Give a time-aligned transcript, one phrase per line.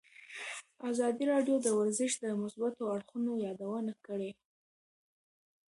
[0.89, 4.31] ازادي راډیو د ورزش د مثبتو اړخونو یادونه کړې.